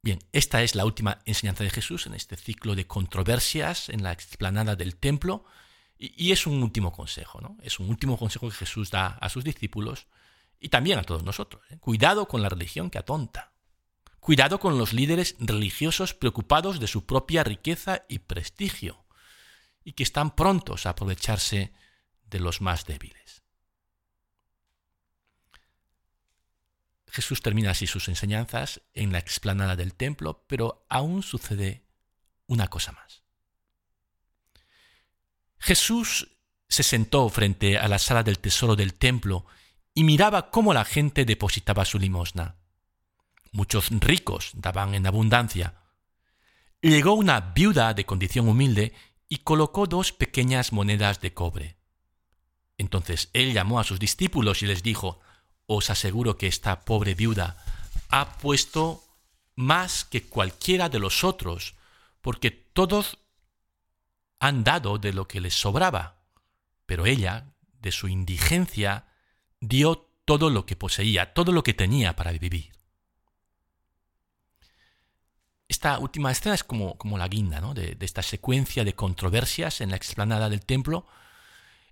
Bien, 0.02 0.18
esta 0.32 0.62
es 0.62 0.74
la 0.74 0.84
última 0.84 1.20
enseñanza 1.24 1.64
de 1.64 1.70
Jesús 1.70 2.06
en 2.06 2.14
este 2.14 2.36
ciclo 2.36 2.74
de 2.74 2.86
controversias 2.86 3.88
en 3.88 4.02
la 4.02 4.12
explanada 4.12 4.76
del 4.76 4.96
templo 4.96 5.44
y, 5.96 6.32
es 6.32 6.46
un 6.46 6.62
último 6.62 6.92
consejo, 6.92 7.40
¿no? 7.40 7.56
Es 7.62 7.78
un 7.78 7.88
último 7.88 8.18
consejo 8.18 8.50
que 8.50 8.56
Jesús 8.56 8.90
da 8.90 9.06
a 9.06 9.28
sus 9.28 9.44
discípulos 9.44 10.06
y 10.60 10.68
también 10.68 10.98
a 10.98 11.04
todos 11.04 11.22
nosotros. 11.22 11.62
¿eh? 11.70 11.78
Cuidado 11.78 12.26
con 12.28 12.42
la 12.42 12.48
religión 12.48 12.90
que 12.90 12.98
atonta. 12.98 13.52
Cuidado 14.20 14.58
con 14.58 14.76
los 14.76 14.92
líderes 14.92 15.36
religiosos 15.38 16.12
preocupados 16.12 16.80
de 16.80 16.86
su 16.86 17.06
propia 17.06 17.44
riqueza 17.44 18.04
y 18.08 18.18
prestigio 18.18 19.03
y 19.84 19.92
que 19.92 20.02
están 20.02 20.34
prontos 20.34 20.86
a 20.86 20.90
aprovecharse 20.90 21.72
de 22.24 22.40
los 22.40 22.60
más 22.60 22.86
débiles. 22.86 23.44
Jesús 27.06 27.42
termina 27.42 27.70
así 27.70 27.86
sus 27.86 28.08
enseñanzas 28.08 28.80
en 28.92 29.12
la 29.12 29.18
explanada 29.18 29.76
del 29.76 29.94
templo, 29.94 30.44
pero 30.48 30.84
aún 30.88 31.22
sucede 31.22 31.84
una 32.46 32.66
cosa 32.66 32.90
más. 32.90 33.22
Jesús 35.58 36.36
se 36.68 36.82
sentó 36.82 37.28
frente 37.28 37.78
a 37.78 37.86
la 37.86 38.00
sala 38.00 38.24
del 38.24 38.40
tesoro 38.40 38.74
del 38.74 38.94
templo 38.94 39.46
y 39.94 40.02
miraba 40.02 40.50
cómo 40.50 40.74
la 40.74 40.84
gente 40.84 41.24
depositaba 41.24 41.84
su 41.84 42.00
limosna. 42.00 42.56
Muchos 43.52 43.90
ricos 43.90 44.50
daban 44.54 44.94
en 44.94 45.06
abundancia. 45.06 45.74
Llegó 46.82 47.14
una 47.14 47.40
viuda 47.40 47.94
de 47.94 48.04
condición 48.04 48.48
humilde 48.48 48.92
y 49.28 49.38
colocó 49.38 49.86
dos 49.86 50.12
pequeñas 50.12 50.72
monedas 50.72 51.20
de 51.20 51.32
cobre. 51.34 51.76
Entonces 52.78 53.30
él 53.32 53.52
llamó 53.52 53.80
a 53.80 53.84
sus 53.84 53.98
discípulos 53.98 54.62
y 54.62 54.66
les 54.66 54.82
dijo, 54.82 55.20
Os 55.66 55.90
aseguro 55.90 56.36
que 56.36 56.46
esta 56.46 56.84
pobre 56.84 57.14
viuda 57.14 57.56
ha 58.08 58.38
puesto 58.38 59.02
más 59.56 60.04
que 60.04 60.24
cualquiera 60.24 60.88
de 60.88 60.98
los 60.98 61.24
otros, 61.24 61.74
porque 62.20 62.50
todos 62.50 63.18
han 64.40 64.64
dado 64.64 64.98
de 64.98 65.12
lo 65.12 65.28
que 65.28 65.40
les 65.40 65.54
sobraba, 65.54 66.26
pero 66.86 67.06
ella, 67.06 67.54
de 67.80 67.92
su 67.92 68.08
indigencia, 68.08 69.06
dio 69.60 70.10
todo 70.24 70.50
lo 70.50 70.66
que 70.66 70.76
poseía, 70.76 71.32
todo 71.32 71.52
lo 71.52 71.62
que 71.62 71.74
tenía 71.74 72.16
para 72.16 72.32
vivir. 72.32 72.73
Esta 75.84 75.98
última 75.98 76.30
escena 76.30 76.54
es 76.54 76.64
como, 76.64 76.96
como 76.96 77.18
la 77.18 77.28
guinda 77.28 77.60
¿no? 77.60 77.74
de, 77.74 77.94
de 77.94 78.06
esta 78.06 78.22
secuencia 78.22 78.84
de 78.84 78.94
controversias 78.94 79.82
en 79.82 79.90
la 79.90 79.96
explanada 79.96 80.48
del 80.48 80.64
templo, 80.64 81.06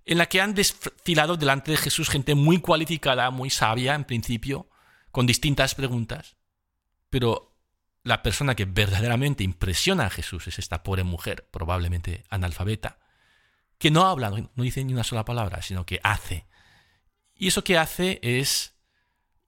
en 0.03 0.17
la 0.17 0.25
que 0.25 0.41
han 0.41 0.55
desfilado 0.55 1.37
delante 1.37 1.69
de 1.69 1.77
Jesús 1.77 2.09
gente 2.09 2.33
muy 2.33 2.59
cualificada, 2.59 3.29
muy 3.29 3.51
sabia 3.51 3.93
en 3.93 4.05
principio, 4.05 4.67
con 5.11 5.27
distintas 5.27 5.75
preguntas, 5.75 6.37
pero 7.11 7.55
la 8.01 8.23
persona 8.23 8.55
que 8.55 8.65
verdaderamente 8.65 9.43
impresiona 9.43 10.07
a 10.07 10.09
Jesús 10.09 10.47
es 10.47 10.57
esta 10.57 10.81
pobre 10.81 11.03
mujer, 11.03 11.47
probablemente 11.51 12.23
analfabeta, 12.31 12.97
que 13.77 13.91
no 13.91 14.07
habla, 14.07 14.31
no 14.31 14.63
dice 14.63 14.83
ni 14.83 14.93
una 14.93 15.03
sola 15.03 15.23
palabra, 15.23 15.61
sino 15.61 15.85
que 15.85 15.99
hace. 16.01 16.47
Y 17.35 17.49
eso 17.49 17.63
que 17.63 17.77
hace 17.77 18.19
es, 18.23 18.73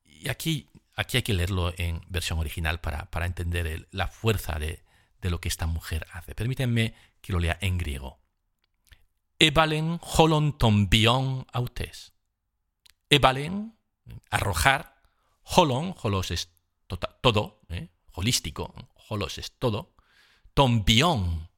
y 0.04 0.30
aquí, 0.30 0.70
aquí 0.96 1.18
hay 1.18 1.24
que 1.24 1.34
leerlo 1.34 1.74
en 1.78 2.02
versión 2.08 2.40
original 2.40 2.80
para, 2.80 3.10
para 3.12 3.26
entender 3.26 3.88
la 3.92 4.08
fuerza 4.08 4.58
de, 4.60 4.84
de, 5.22 5.30
lo 5.30 5.40
que 5.40 5.50
esta 5.50 5.68
mujer 5.68 6.08
hace. 6.12 6.36
Permítanme 6.36 6.96
que 7.22 7.34
lo 7.34 7.40
lea 7.40 7.58
en 7.62 7.78
griego. 7.78 8.20
Ebalen 9.40 10.00
holon 10.02 10.58
tombion 10.58 11.46
autes. 11.52 12.14
Ebalen, 13.10 13.78
arrojar, 14.30 15.02
holon, 15.44 15.96
holos 16.02 16.32
es 16.32 16.50
tota, 16.88 17.18
todo, 17.22 17.62
¿eh? 17.70 17.90
holístico, 18.14 18.74
holos 19.10 19.38
es 19.38 19.58
todo, 19.58 19.96
ton 20.54 20.86
bion, 20.86 21.50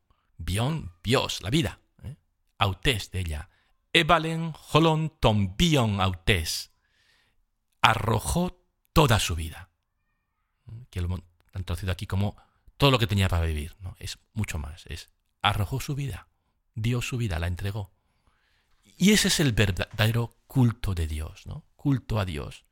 Dios, 1.03 1.41
la 1.41 1.50
vida, 1.50 1.79
¿eh? 2.03 2.15
autes 2.58 3.12
de 3.12 3.20
ella, 3.20 3.50
evalen 3.94 4.53
holon 4.72 5.10
ton 5.20 5.56
bion 5.56 6.01
autes, 6.01 6.72
arrojó 7.82 8.66
toda 8.97 9.19
su 9.19 9.35
vida, 9.35 9.69
que 10.89 11.01
lo 11.01 11.23
han 11.53 11.63
traducido 11.63 11.91
aquí 11.91 12.07
como 12.07 12.35
todo 12.77 12.89
lo 12.89 12.97
que 12.97 13.05
tenía 13.05 13.29
para 13.29 13.45
vivir, 13.45 13.75
¿no? 13.79 13.95
es 13.99 14.17
mucho 14.33 14.57
más, 14.57 14.87
es 14.87 15.11
arrojó 15.43 15.79
su 15.79 15.93
vida, 15.93 16.29
dio 16.73 17.03
su 17.03 17.17
vida, 17.17 17.37
la 17.37 17.45
entregó. 17.45 17.93
Y 18.97 19.11
ese 19.11 19.27
es 19.27 19.39
el 19.39 19.51
verdadero 19.51 20.35
culto 20.47 20.95
de 20.95 21.05
Dios, 21.05 21.45
¿no? 21.45 21.63
Culto 21.75 22.19
a 22.19 22.25
Dios. 22.25 22.65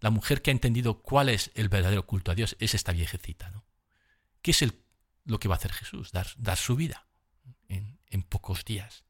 La 0.00 0.10
mujer 0.10 0.42
que 0.42 0.50
ha 0.50 0.52
entendido 0.52 1.00
cuál 1.00 1.30
es 1.30 1.50
el 1.54 1.70
verdadero 1.70 2.04
culto 2.04 2.30
a 2.30 2.34
Dios 2.34 2.56
es 2.60 2.74
esta 2.74 2.92
viejecita. 2.92 3.48
¿no? 3.50 3.64
¿Qué 4.42 4.50
es 4.50 4.62
lo 5.24 5.40
que 5.40 5.48
va 5.48 5.54
a 5.54 5.56
hacer 5.56 5.72
Jesús? 5.72 6.12
Dar, 6.12 6.26
dar 6.36 6.58
su 6.58 6.76
vida 6.76 7.06
en 7.68 8.22
pocos 8.22 8.66
días. 8.66 9.04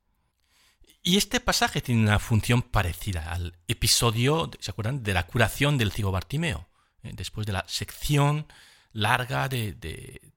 Y 1.07 1.19
este 1.19 1.39
pasaje 1.39 1.83
tiene 1.83 2.01
una 2.01 2.19
función 2.19 2.63
parecida 2.63 3.31
al 3.31 3.59
episodio, 3.69 4.51
¿se 4.59 4.71
acuerdan?, 4.71 5.03
de 5.03 5.13
la 5.13 5.27
curación 5.27 5.77
del 5.77 5.93
ciego 5.93 6.11
Bartimeo. 6.11 6.67
¿eh? 7.03 7.13
Después 7.13 7.47
de 7.47 7.53
la 7.53 7.63
sección 7.69 8.47
larga 8.91 9.51
de, 9.51 10.33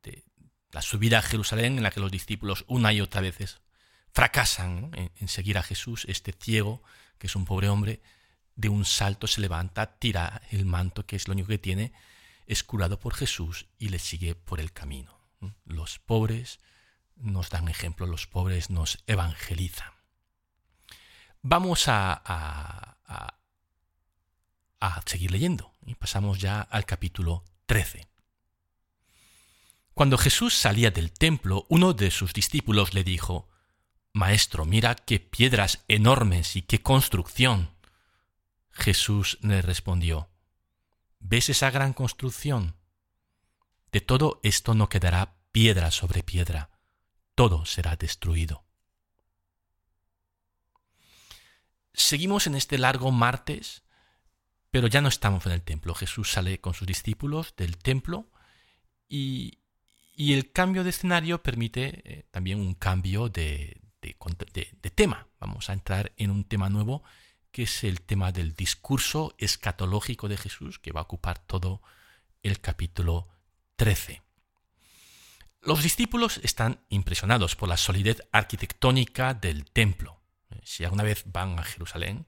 la 0.72 0.82
subida 0.82 1.20
a 1.20 1.22
Jerusalén 1.22 1.78
en 1.78 1.84
la 1.84 1.92
que 1.92 2.02
los 2.02 2.12
discípulos 2.12 2.66
una 2.68 2.92
y 2.92 3.00
otra 3.00 3.22
vez 3.22 3.62
fracasan 4.12 4.92
en, 4.94 5.10
en, 5.16 5.28
seguir 5.30 5.58
a 5.58 5.64
Jesús, 5.64 6.04
este 6.10 6.34
ciego, 6.34 6.84
que 7.18 7.28
es 7.28 7.36
un 7.38 7.46
pobre 7.46 7.70
hombre, 7.70 8.02
de 8.58 8.68
un 8.68 8.84
salto 8.84 9.26
se 9.26 9.40
levanta, 9.40 9.98
tira 9.98 10.42
el 10.52 10.66
manto, 10.66 11.06
que 11.06 11.16
es 11.16 11.30
lo 11.30 11.34
único 11.34 11.48
que 11.48 11.60
tiene, 11.60 11.94
es 12.46 12.66
curado 12.66 13.00
por 13.00 13.14
Jesús 13.14 13.68
y 13.80 13.88
le 13.88 14.00
sigue 14.00 14.36
por 14.36 14.60
el 14.60 14.74
camino. 14.74 15.18
Los 15.64 15.98
pobres 15.98 16.60
nos 17.16 17.50
dan 17.52 17.70
ejemplo, 17.70 18.06
los 18.06 18.28
pobres 18.28 18.70
nos 18.70 19.02
evangelizan. 19.08 19.97
Vamos 21.50 21.88
a, 21.88 22.22
a, 24.82 25.02
seguir 25.06 25.32
leyendo 25.32 25.72
y 25.86 25.96
pasamos 25.96 26.40
ya 26.40 26.60
al 26.60 26.86
capítulo 26.86 27.46
13. 27.68 28.06
Cuando 29.94 30.18
Jesús 30.18 30.54
salía 30.54 30.92
del 30.92 31.14
templo, 31.14 31.66
uno 31.70 31.94
de 31.94 32.12
sus 32.12 32.34
discípulos 32.34 32.94
le 32.94 33.06
dijo, 33.06 33.48
Maestro, 34.12 34.66
mira 34.66 34.96
qué 34.96 35.22
piedras 35.22 35.86
enormes 35.88 36.58
y 36.58 36.64
qué 36.64 36.82
construcción. 36.82 37.72
Jesús 38.70 39.38
le 39.42 39.62
respondió, 39.62 40.30
¿ves 41.20 41.48
esa 41.48 41.72
gran 41.72 41.94
construcción? 41.94 42.76
De 43.94 44.02
todo 44.02 44.42
esto 44.44 44.74
no 44.74 44.90
quedará 44.90 45.38
piedra 45.54 45.92
sobre 45.92 46.24
piedra, 46.24 46.72
todo 47.36 47.66
será 47.66 47.96
destruido. 47.96 48.67
Seguimos 51.98 52.46
en 52.46 52.54
este 52.54 52.78
largo 52.78 53.12
martes, 53.12 53.82
pero 54.70 54.86
ya 54.88 55.02
no 55.02 55.10
estamos 55.10 55.48
en 55.48 55.52
el 55.52 55.64
templo. 55.64 55.96
Jesús 55.96 56.32
sale 56.32 56.62
con 56.62 56.76
sus 56.76 56.88
discípulos 56.88 57.56
del 57.58 57.78
templo 57.78 58.30
y, 59.10 59.58
el 60.16 60.52
cambio 60.52 60.84
de 60.84 60.92
escenario 60.92 61.42
permite 61.42 62.02
eh, 62.06 62.28
también 62.32 62.60
un 62.60 62.76
cambio 62.76 63.30
de, 63.30 63.82
de 64.02 64.90
tema. 64.92 65.28
Vamos 65.40 65.70
a 65.70 65.74
entrar 65.74 66.14
en 66.18 66.30
un 66.30 66.44
tema 66.44 66.70
nuevo 66.70 67.04
que 67.52 67.64
es 67.64 67.84
el 67.84 68.02
tema 68.02 68.32
del 68.32 68.54
discurso 68.54 69.34
escatológico 69.40 70.28
de 70.28 70.38
Jesús, 70.38 70.78
que 70.78 70.92
va 70.92 71.02
a 71.02 71.04
ocupar 71.04 71.40
todo 71.40 71.82
el 72.44 72.60
capítulo 72.60 73.28
13. 73.76 74.22
Los 75.62 75.82
discípulos 75.82 76.40
están 76.44 76.80
impresionados 76.90 77.56
por 77.56 77.70
la 77.70 77.78
solidez 77.78 78.22
arquitectónica 78.32 79.34
del 79.34 79.66
templo. 79.66 80.17
Si 80.64 80.84
alguna 80.84 81.04
vez 81.04 81.24
van 81.26 81.60
a 81.60 81.64
Jerusalén, 81.64 82.26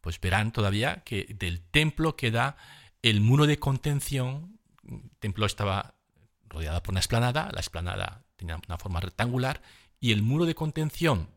pues 0.00 0.20
verán 0.20 0.52
todavía 0.52 1.02
que 1.04 1.34
del 1.38 1.62
templo 1.62 2.16
queda 2.16 2.56
el 3.02 3.20
muro 3.20 3.46
de 3.46 3.58
contención. 3.58 4.58
El 4.86 5.10
templo 5.18 5.46
estaba 5.46 5.94
rodeado 6.48 6.82
por 6.82 6.92
una 6.92 7.00
esplanada, 7.00 7.50
la 7.52 7.60
esplanada 7.60 8.24
tenía 8.36 8.60
una 8.68 8.78
forma 8.78 9.00
rectangular, 9.00 9.62
y 10.00 10.12
el 10.12 10.22
muro 10.22 10.44
de 10.44 10.54
contención 10.54 11.30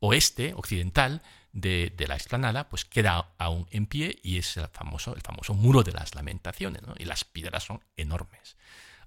oeste, 0.00 0.54
occidental, 0.54 1.22
de, 1.52 1.92
la 2.06 2.14
explanada, 2.14 2.68
pues 2.68 2.84
queda 2.84 3.32
aún 3.38 3.66
en 3.70 3.86
pie 3.86 4.18
y 4.22 4.38
es 4.38 4.56
el 4.56 4.68
famoso, 4.68 5.14
el 5.14 5.22
famoso 5.22 5.54
muro 5.54 5.82
de 5.82 5.92
las 5.92 6.14
lamentaciones, 6.14 6.82
y 6.98 7.04
las 7.04 7.24
piedras 7.24 7.64
son 7.64 7.82
enormes. 7.96 8.56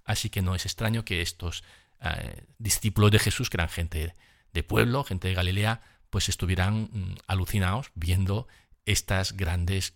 Así 0.04 0.30
que 0.30 0.42
no 0.42 0.56
es 0.56 0.66
extraño 0.66 1.06
que 1.06 1.22
estos 1.22 1.64
eh, 2.02 2.44
discípulos 2.58 3.12
de 3.12 3.20
Jesús, 3.20 3.50
que 3.50 3.58
eran 3.58 3.70
gente 3.70 4.16
de 4.52 4.64
pueblo, 4.64 5.04
gente 5.04 5.30
de 5.30 5.34
Galilea, 5.34 5.82
pues 6.12 6.30
estuvieran 6.30 6.90
mm, 6.92 7.16
alucinados 7.26 7.90
viendo 7.96 8.48
estas 8.86 9.34
grandes 9.36 9.96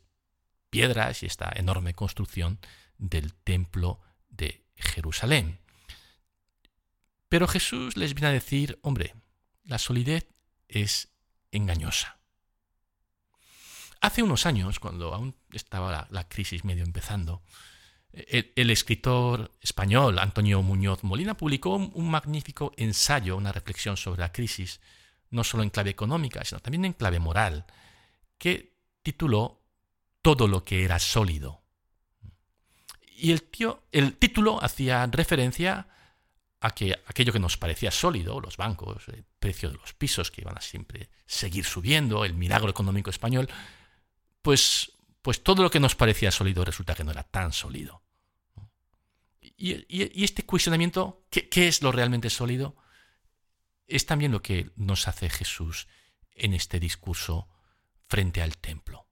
piedras 0.72 1.22
y 1.22 1.27
esta 1.27 1.51
enorme 1.55 1.93
construcción 1.93 2.60
del 2.98 3.34
templo 3.34 4.00
de 4.29 4.65
Jerusalén. 4.75 5.60
Pero 7.29 7.48
Jesús 7.48 7.98
les 7.98 8.15
viene 8.15 8.29
a 8.29 8.31
decir, 8.31 8.79
hombre, 8.81 9.13
la 9.65 9.77
solidez 9.77 10.27
es 10.67 11.10
engañosa. 11.51 12.17
Hace 14.01 14.24
unos 14.24 14.45
años, 14.45 14.79
cuando 14.79 15.13
aún 15.13 15.36
estaba 15.51 16.07
la, 16.10 16.27
crisis 16.27 16.63
medio 16.63 16.84
empezando, 16.84 17.41
el, 18.13 18.69
escritor 18.69 19.51
español 19.62 20.19
Antonio 20.19 20.62
Muñoz 20.62 21.03
Molina 21.03 21.36
publicó 21.36 21.75
un, 21.75 22.10
magnífico 22.10 22.72
ensayo, 22.77 23.36
una 23.36 23.51
reflexión 23.51 23.98
sobre 23.98 24.22
la 24.22 24.31
crisis, 24.31 24.79
no 25.32 25.44
solo 25.44 25.63
en 25.63 25.70
clave 25.70 25.89
económica, 25.89 26.44
sino 26.44 26.60
también 26.60 26.86
en 26.86 26.94
clave 26.94 27.20
moral, 27.20 27.65
que 28.38 28.75
tituló 29.03 29.62
Todo 30.22 30.48
lo 30.48 30.63
que 30.63 30.84
era 30.84 31.00
sólido. 31.00 31.62
Y 33.17 33.32
el, 33.32 33.44
tío, 33.44 33.84
el 33.91 34.17
título 34.17 34.62
hacía 34.62 35.05
referencia 35.08 35.88
a 36.60 36.72
que 36.72 37.00
aquello 37.05 37.32
que 37.32 37.39
nos 37.39 37.58
parecía 37.58 37.91
sólido, 37.91 38.41
los 38.41 38.58
bancos, 38.58 39.08
el 39.10 39.24
precio 39.39 39.70
de 39.70 39.77
los 39.77 39.94
pisos 39.94 40.32
que 40.32 40.41
iban 40.41 40.58
a 40.58 40.62
siempre 40.62 41.10
seguir 41.27 41.63
subiendo, 41.63 42.25
el 42.25 42.34
milagro 42.34 42.70
económico 42.70 43.10
español, 43.10 43.48
pues, 44.41 44.91
pues 45.22 45.44
todo 45.44 45.63
lo 45.63 45.70
que 45.70 45.79
nos 45.79 45.96
parecía 45.96 46.32
sólido 46.32 46.65
resulta 46.65 46.96
que 46.96 47.03
no 47.03 47.12
era 47.12 47.24
tan 47.24 47.53
sólido. 47.53 48.01
Y, 49.58 50.24
este 50.24 50.44
cuestionamiento, 50.44 51.25
¿qué, 51.29 51.48
¿qué, 51.48 51.67
es 51.67 51.82
lo 51.82 51.91
realmente 51.91 52.29
sólido? 52.29 52.75
Es 53.87 54.05
también 54.05 54.31
lo 54.31 54.41
que 54.41 54.71
nos 54.75 55.07
hace 55.07 55.29
Jesús 55.29 55.87
en 56.33 56.53
este 56.53 56.79
discurso 56.79 57.47
frente 58.07 58.41
al 58.41 58.57
templo. 58.57 59.07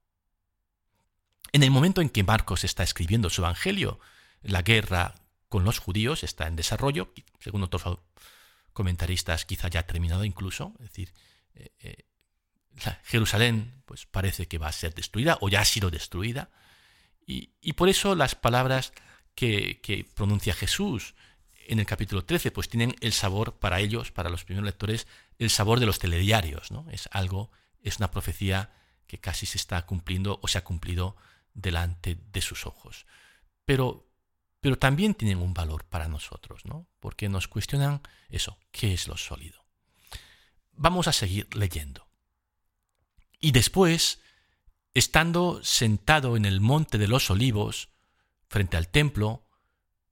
En 1.52 1.62
el 1.62 1.70
momento 1.70 2.00
en 2.00 2.10
que 2.10 2.24
Marcos 2.24 2.64
está 2.64 2.82
escribiendo 2.82 3.30
su 3.30 3.42
Evangelio, 3.42 4.00
la 4.42 4.62
guerra 4.62 5.14
con 5.48 5.64
los 5.64 5.78
judíos 5.78 6.24
está 6.24 6.48
en 6.48 6.56
desarrollo, 6.56 7.12
según 7.38 7.62
otros 7.62 8.00
comentaristas 8.72 9.44
quizá 9.44 9.68
ya 9.68 9.80
ha 9.80 9.86
terminado 9.86 10.24
incluso, 10.24 10.74
es 10.80 10.86
decir, 10.86 11.14
eh, 11.54 11.72
eh, 11.80 12.06
Jerusalén 13.04 13.82
pues 13.84 14.06
parece 14.06 14.48
que 14.48 14.58
va 14.58 14.66
a 14.66 14.72
ser 14.72 14.94
destruida 14.94 15.38
o 15.40 15.48
ya 15.48 15.60
ha 15.60 15.64
sido 15.64 15.90
destruida, 15.90 16.50
y 17.26 17.72
por 17.72 17.88
eso 17.88 18.14
las 18.14 18.34
palabras 18.34 18.92
que, 19.34 20.06
pronuncia 20.14 20.54
Jesús 20.54 21.14
en 21.68 21.78
el 21.78 21.86
capítulo 21.86 22.24
13, 22.24 22.50
pues 22.50 22.68
tienen 22.68 22.94
el 23.00 23.12
sabor 23.12 23.54
para 23.54 23.80
ellos, 23.80 24.10
para 24.10 24.30
los 24.30 24.44
primeros 24.44 24.66
lectores, 24.66 25.06
el 25.38 25.50
sabor 25.50 25.80
de 25.80 25.86
los 25.86 25.98
telediarios, 25.98 26.70
¿no? 26.70 26.86
Es 26.90 27.08
algo, 27.12 27.50
es 27.82 27.98
una 27.98 28.10
profecía 28.10 28.72
que 29.06 29.18
casi 29.18 29.46
se 29.46 29.58
está 29.58 29.84
cumpliendo 29.86 30.38
o 30.42 30.48
se 30.48 30.58
ha 30.58 30.64
cumplido 30.64 31.16
delante 31.54 32.18
de 32.32 32.40
sus 32.40 32.66
ojos. 32.66 33.06
Pero, 33.64 34.06
pero 34.60 34.78
también 34.78 35.14
tienen 35.14 35.38
un 35.38 35.54
valor 35.54 35.84
para 35.84 36.08
nosotros, 36.08 36.64
¿no? 36.64 36.86
Porque 37.00 37.28
nos 37.28 37.48
cuestionan 37.48 38.00
eso, 38.28 38.58
¿qué 38.70 38.92
es 38.92 39.08
lo 39.08 39.16
sólido? 39.16 39.64
Vamos 40.72 41.08
a 41.08 41.12
seguir 41.12 41.54
leyendo. 41.54 42.08
Y 43.40 43.52
después, 43.52 44.20
estando 44.94 45.60
sentado 45.62 46.36
en 46.36 46.44
el 46.44 46.60
monte 46.60 46.98
de 46.98 47.08
los 47.08 47.30
olivos, 47.30 47.90
frente 48.48 48.76
al 48.76 48.88
templo, 48.88 49.43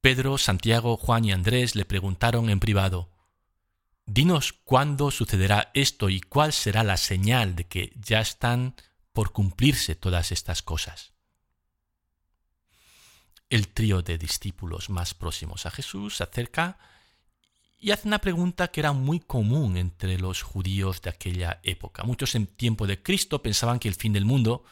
Pedro, 0.03 0.37
Santiago, 0.37 0.97
Juan 0.97 1.25
y 1.25 1.31
Andrés 1.31 1.77
le 1.77 1.85
preguntaron 1.85 2.51
en 2.51 2.59
privado, 2.59 3.09
Dinos 4.05 4.53
cuándo 4.53 5.13
sucederá 5.13 5.71
esto 5.75 6.11
y 6.11 6.21
cuál 6.21 6.53
será 6.53 6.83
la 6.83 6.97
señal 6.97 7.55
de 7.55 7.69
que 7.69 7.93
ya 7.95 8.21
están 8.21 8.75
por 9.13 9.31
cumplirse 9.31 9.95
todas 9.95 10.33
estas 10.33 10.61
cosas. 10.61 11.12
El 13.49 13.69
trío 13.69 14.03
de 14.03 14.19
discípulos 14.19 14.91
más 14.91 15.15
próximos 15.15 15.67
a 15.67 15.71
Jesús 15.71 16.17
se 16.17 16.25
acerca 16.25 16.79
y 17.79 17.93
hace 17.93 18.09
una 18.09 18.19
pregunta 18.19 18.73
que 18.73 18.81
era 18.81 18.91
muy 18.91 19.21
común 19.21 19.77
entre 19.77 20.19
los 20.19 20.43
judíos 20.43 21.01
de 21.01 21.11
aquella 21.11 21.61
época. 21.62 22.03
Muchos 22.03 22.35
en 22.35 22.49
tiempo 22.49 22.88
de 22.88 23.01
Cristo 23.01 23.41
pensaban 23.41 23.79
que 23.79 23.87
el 23.87 23.95
fin 23.95 24.12
del 24.12 24.25
mundo 24.25 24.65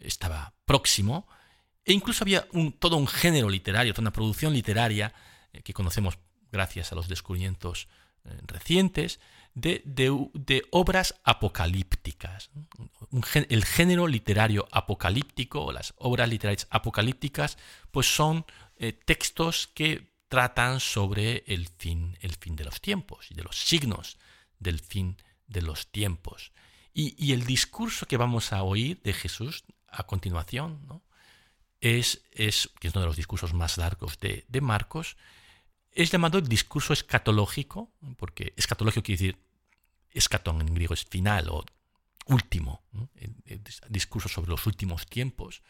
estaba 0.00 0.54
próximo 0.64 1.28
e 1.88 1.94
incluso 1.94 2.22
había 2.22 2.46
todo 2.78 2.98
un 2.98 3.06
género 3.06 3.48
literario, 3.48 3.94
toda 3.94 4.02
una 4.02 4.12
producción 4.12 4.52
literaria 4.52 5.14
eh, 5.54 5.62
que 5.62 5.72
conocemos 5.72 6.18
gracias 6.52 6.92
a 6.92 6.94
los 6.94 7.08
descubrimientos 7.08 7.88
eh, 8.24 8.38
recientes, 8.46 9.20
de, 9.54 10.62
obras 10.70 11.14
apocalípticas. 11.24 12.50
el 13.48 13.64
género 13.64 14.06
literario 14.06 14.68
apocalíptico 14.70 15.64
o 15.64 15.72
las 15.72 15.94
obras 15.96 16.28
literarias 16.28 16.68
apocalípticas 16.70 17.56
pues 17.90 18.06
son 18.14 18.44
eh, 18.76 18.92
textos 18.92 19.66
que 19.66 20.12
tratan 20.28 20.80
sobre 20.80 21.42
el 21.46 21.68
fin, 21.68 22.18
el 22.20 22.36
fin 22.36 22.54
de 22.54 22.64
los 22.64 22.82
tiempos 22.82 23.30
y 23.30 23.34
de 23.34 23.42
los 23.42 23.58
signos 23.58 24.18
del 24.58 24.78
fin 24.78 25.16
de 25.46 25.62
los 25.62 25.90
tiempos. 25.90 26.52
Y, 26.92 27.14
y 27.18 27.32
el 27.32 27.46
discurso 27.46 28.06
que 28.06 28.18
vamos 28.18 28.52
a 28.52 28.62
oír 28.62 29.00
de 29.02 29.14
Jesús 29.14 29.64
a 29.88 30.04
continuación, 30.04 30.86
¿no? 30.86 31.07
Es, 31.80 32.22
es, 32.32 32.70
que 32.80 32.88
es 32.88 32.94
uno 32.94 33.02
de 33.02 33.06
los 33.06 33.16
discursos 33.16 33.54
más 33.54 33.78
largos 33.78 34.18
de, 34.18 34.60
Marcos, 34.60 35.16
es 35.92 36.10
llamado 36.10 36.38
el 36.38 36.48
discurso 36.48 36.92
escatológico, 36.92 37.92
porque 38.16 38.52
escatológico 38.56 39.04
quiere 39.04 39.18
decir, 39.18 39.38
escatón 40.10 40.60
en 40.60 40.74
griego 40.74 40.94
es 40.94 41.04
final 41.04 41.48
o 41.48 41.64
último, 42.26 42.82
discurso 43.88 44.28
sobre 44.28 44.50
los 44.50 44.66
últimos 44.66 45.06
tiempos, 45.06 45.62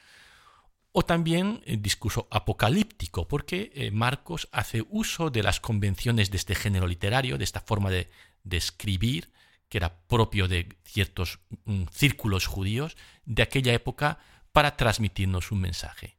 o 0.92 1.04
también 1.04 1.62
el 1.66 1.82
discurso 1.82 2.26
apocalíptico, 2.30 3.28
porque 3.28 3.70
eh, 3.74 3.90
Marcos 3.90 4.48
hace 4.52 4.84
uso 4.88 5.30
de 5.30 5.42
las 5.42 5.60
convenciones 5.60 6.30
de 6.30 6.38
este 6.38 6.54
género 6.54 6.86
literario, 6.86 7.38
de 7.38 7.44
esta 7.44 7.60
forma 7.60 7.90
de, 7.90 8.10
de 8.42 8.56
escribir, 8.56 9.30
que 9.68 9.78
era 9.78 10.00
propio 10.08 10.48
de 10.48 10.76
ciertos 10.84 11.40
mm, 11.64 11.84
círculos 11.92 12.46
judíos 12.46 12.96
de 13.26 13.42
aquella 13.42 13.72
época, 13.72 14.18
para 14.52 14.76
transmitirnos 14.76 15.52
un 15.52 15.60
mensaje. 15.60 16.18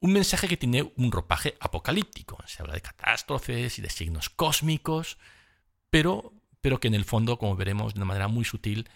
Un 0.00 0.12
mensaje 0.12 0.48
que 0.48 0.56
tiene 0.56 0.92
un 0.96 1.10
ropaje 1.10 1.56
apocalíptico. 1.60 2.38
Se 2.46 2.62
habla 2.62 2.74
de 2.74 2.82
catástrofes 2.82 3.78
y 3.78 3.82
de 3.82 3.90
signos 3.90 4.28
cósmicos, 4.28 5.18
pero, 5.90 6.34
pero 6.60 6.80
que 6.80 6.88
en 6.88 6.94
el 6.94 7.04
fondo, 7.04 7.38
como 7.38 7.56
veremos 7.56 7.94
de 7.94 8.00
una 8.00 8.06
manera 8.06 8.28
muy 8.28 8.44
sutil, 8.44 8.88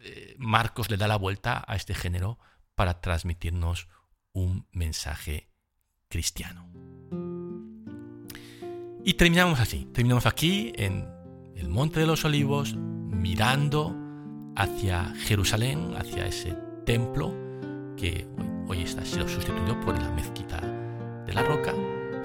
eh, 0.00 0.34
Marcos 0.38 0.90
le 0.90 0.96
da 0.96 1.08
la 1.08 1.16
vuelta 1.16 1.64
a 1.66 1.76
este 1.76 1.94
género 1.94 2.38
para 2.74 3.00
transmitirnos 3.00 3.88
un 4.32 4.66
mensaje 4.72 5.48
cristiano. 6.08 6.68
Y 9.04 9.14
terminamos 9.14 9.60
así, 9.60 9.86
terminamos 9.92 10.26
aquí 10.26 10.72
en 10.76 11.08
el 11.56 11.68
Monte 11.68 12.00
de 12.00 12.06
los 12.06 12.24
Olivos, 12.24 12.74
mirando 12.74 13.94
hacia 14.56 15.14
Jerusalén, 15.16 15.94
hacia 15.96 16.26
ese 16.26 16.54
templo 16.84 17.43
que 17.96 18.26
hoy 18.68 18.82
está 18.82 19.04
sido 19.04 19.28
sustituido 19.28 19.78
por 19.80 19.98
la 19.98 20.10
mezquita 20.10 20.60
de 21.26 21.32
la 21.32 21.42
roca, 21.42 21.72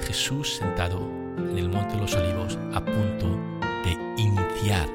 Jesús 0.02 0.56
sentado 0.56 1.00
en 1.38 1.58
el 1.58 1.70
Monte 1.70 1.96
de 1.96 2.02
los 2.02 2.16
Olivos 2.16 2.58
a 2.74 2.84
punto 2.84 3.28
de 3.84 3.98
iniciar 4.18 4.88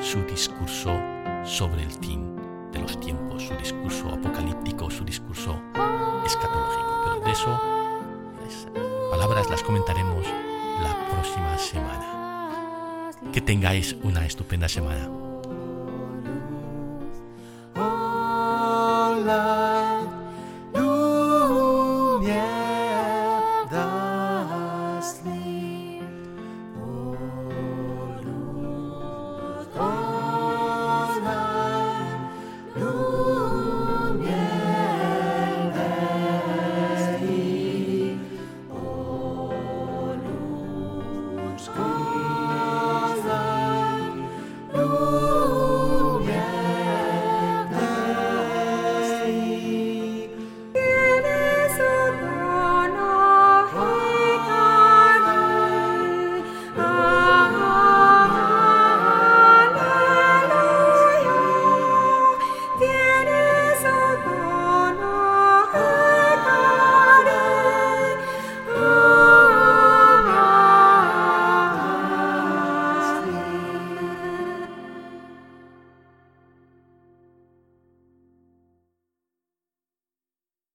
su 0.00 0.22
discurso 0.24 0.98
sobre 1.44 1.82
el 1.82 1.90
fin 1.90 2.36
de 2.72 2.80
los 2.80 2.98
tiempos, 3.00 3.44
su 3.44 3.54
discurso 3.54 4.08
apocalíptico, 4.08 4.90
su 4.90 5.04
discurso 5.04 5.60
escatológico. 6.24 7.02
Pero 7.04 7.20
de 7.24 7.32
eso, 7.32 7.60
palabras 9.10 9.50
las 9.50 9.62
comentaremos 9.62 10.26
la 10.82 11.08
próxima 11.10 11.58
semana. 11.58 13.10
Que 13.32 13.40
tengáis 13.40 13.96
una 14.02 14.26
estupenda 14.26 14.68
semana. 14.68 15.21